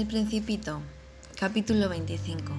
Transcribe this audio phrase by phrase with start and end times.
[0.00, 0.80] El Principito,
[1.38, 2.54] capítulo 25.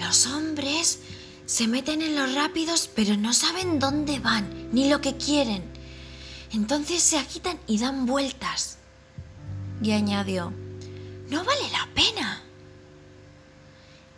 [0.00, 0.98] Los hombres
[1.46, 5.62] se meten en los rápidos pero no saben dónde van ni lo que quieren.
[6.52, 8.78] Entonces se agitan y dan vueltas.
[9.80, 10.52] Y añadió,
[11.30, 12.42] No vale la pena.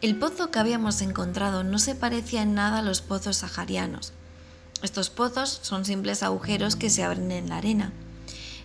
[0.01, 4.15] el pozo que habíamos encontrado no se parecía en nada a los pozos saharianos.
[4.83, 7.93] Estos pozos son simples agujeros que se abren en la arena.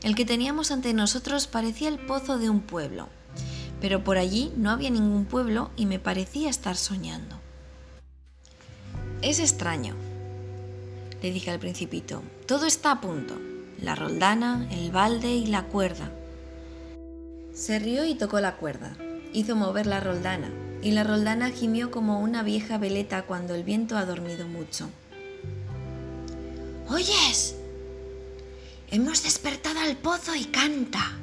[0.03, 3.09] El que teníamos ante nosotros parecía el pozo de un pueblo,
[3.81, 7.39] pero por allí no había ningún pueblo y me parecía estar soñando.
[9.21, 9.95] Es extraño,
[11.21, 12.23] le dije al principito.
[12.45, 13.37] Todo está a punto.
[13.79, 16.11] La roldana, el balde y la cuerda.
[17.53, 18.95] Se rió y tocó la cuerda.
[19.33, 20.51] Hizo mover la roldana,
[20.81, 24.89] y la roldana gimió como una vieja veleta cuando el viento ha dormido mucho.
[26.89, 27.55] ¿Oyes?
[28.89, 31.17] Hemos despertado al pozo y canta.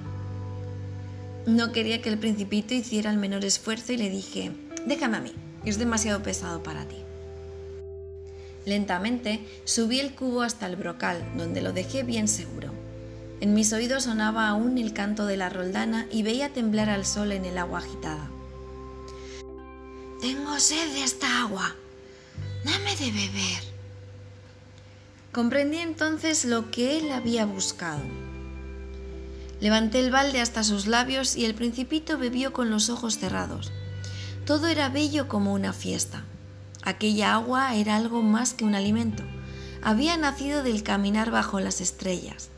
[1.49, 4.53] No quería que el principito hiciera el menor esfuerzo y le dije,
[4.85, 5.33] déjame a mí,
[5.65, 6.97] es demasiado pesado para ti.
[8.67, 12.71] Lentamente subí el cubo hasta el brocal, donde lo dejé bien seguro.
[13.41, 17.33] En mis oídos sonaba aún el canto de la roldana y veía temblar al sol
[17.33, 18.29] en el agua agitada.
[20.21, 21.75] Tengo sed de esta agua.
[22.63, 23.63] Dame de beber.
[25.33, 28.03] Comprendí entonces lo que él había buscado.
[29.61, 33.73] Levanté el balde hasta sus labios y el principito bebió con los ojos cerrados.
[34.47, 36.25] Todo era bello como una fiesta.
[36.83, 39.25] Aquella agua era algo más que un alimento.
[39.83, 42.49] Había nacido del caminar bajo las estrellas,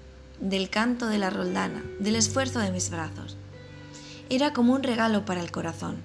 [0.40, 3.36] del canto de la roldana, del esfuerzo de mis brazos.
[4.28, 5.96] Era como un regalo para el corazón.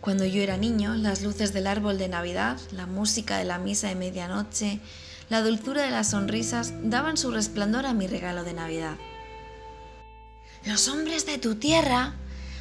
[0.00, 3.88] Cuando yo era niño, las luces del árbol de Navidad, la música de la misa
[3.88, 4.80] de medianoche,
[5.28, 8.96] la dulzura de las sonrisas daban su resplandor a mi regalo de Navidad.
[10.64, 12.14] Los hombres de tu tierra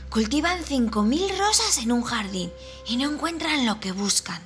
[0.09, 2.49] cultivan cinco mil rosas en un jardín
[2.87, 4.41] y no encuentran lo que buscan.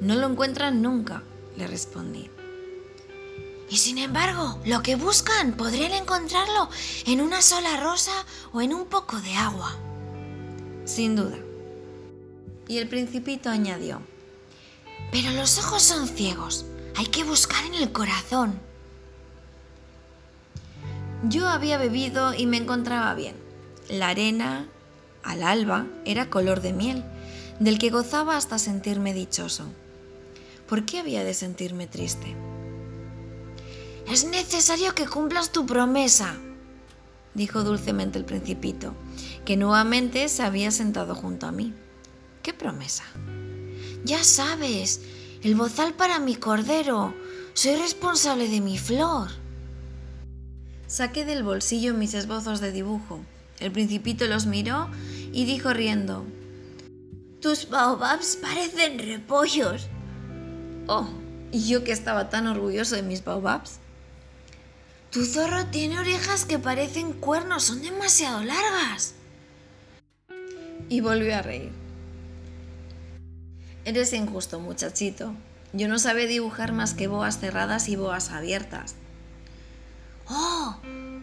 [0.00, 1.22] No lo encuentran nunca,
[1.56, 2.28] le respondí.
[3.70, 6.68] Y sin embargo, lo que buscan podrían encontrarlo
[7.06, 9.76] en una sola rosa o en un poco de agua.
[10.84, 11.38] Sin duda.
[12.66, 14.02] Y el principito añadió,
[15.12, 16.64] Pero los ojos son ciegos.
[16.96, 18.65] Hay que buscar en el corazón.
[21.24, 23.36] Yo había bebido y me encontraba bien.
[23.88, 24.68] La arena,
[25.22, 27.04] al alba, era color de miel,
[27.58, 29.64] del que gozaba hasta sentirme dichoso.
[30.68, 32.36] ¿Por qué había de sentirme triste?
[34.10, 36.34] Es necesario que cumplas tu promesa,
[37.34, 38.94] dijo dulcemente el principito,
[39.44, 41.72] que nuevamente se había sentado junto a mí.
[42.42, 43.04] ¿Qué promesa?
[44.04, 45.00] Ya sabes,
[45.42, 47.14] el bozal para mi cordero.
[47.54, 49.28] Soy responsable de mi flor.
[50.86, 53.20] Saqué del bolsillo mis esbozos de dibujo.
[53.58, 54.88] El principito los miró
[55.32, 56.24] y dijo riendo,
[57.40, 59.88] Tus baobabs parecen repollos.
[60.86, 61.08] Oh,
[61.50, 63.80] ¿y yo que estaba tan orgulloso de mis baobabs?
[65.10, 69.14] Tu zorro tiene orejas que parecen cuernos, son demasiado largas.
[70.88, 71.72] Y volvió a reír.
[73.84, 75.34] Eres injusto, muchachito.
[75.72, 78.94] Yo no sabía dibujar más que boas cerradas y boas abiertas.
[80.28, 80.76] Oh,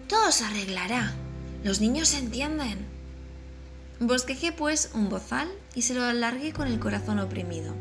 [0.07, 1.13] todo se arreglará.
[1.63, 2.85] Los niños entienden.
[3.99, 7.73] Bosquejé pues un bozal y se lo alargué con el corazón oprimido.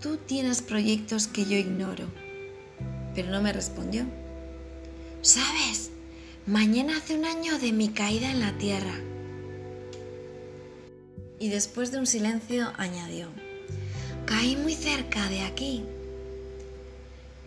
[0.00, 2.06] Tú tienes proyectos que yo ignoro.
[3.14, 4.04] Pero no me respondió.
[5.22, 5.90] ¿Sabes?
[6.46, 8.94] Mañana hace un año de mi caída en la tierra.
[11.40, 13.28] Y después de un silencio añadió.
[14.26, 15.84] Caí muy cerca de aquí.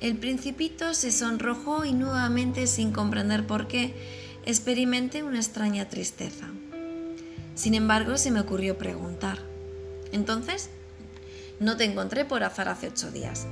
[0.01, 3.93] El principito se sonrojó y nuevamente, sin comprender por qué,
[4.45, 6.47] experimenté una extraña tristeza.
[7.53, 9.39] Sin embargo, se me ocurrió preguntar.
[10.13, 10.69] Entonces,
[11.59, 13.45] no te encontré por azar hace ocho días,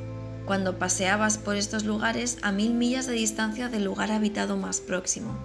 [0.46, 5.38] cuando paseabas por estos lugares a mil millas de distancia del lugar habitado más próximo.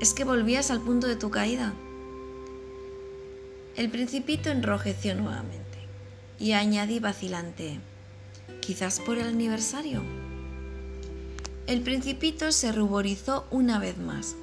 [0.00, 1.72] ¿Es que volvías al punto de tu caída?
[3.76, 5.78] El principito enrojeció nuevamente
[6.40, 7.78] y añadí vacilante,
[8.64, 10.02] quizás por el aniversario.
[11.66, 14.36] El principito se ruborizó una vez más.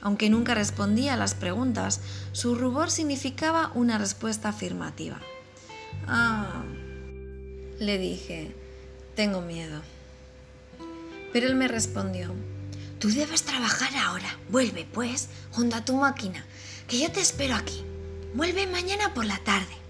[0.00, 2.00] Aunque nunca respondía a las preguntas,
[2.32, 5.20] su rubor significaba una respuesta afirmativa.
[6.06, 6.62] Ah,
[7.78, 8.54] le dije,
[9.14, 9.80] tengo miedo.
[11.32, 12.32] Pero él me respondió,
[13.04, 14.38] Tú debes trabajar ahora.
[14.48, 16.42] Vuelve, pues, junto a tu máquina,
[16.88, 17.84] que yo te espero aquí.
[18.32, 19.83] Vuelve mañana por la tarde.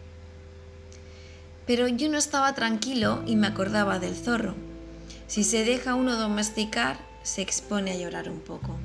[1.67, 4.55] Pero yo no estaba tranquilo y me acordaba del zorro.
[5.27, 8.77] Si se deja uno domesticar, se expone a llorar un poco.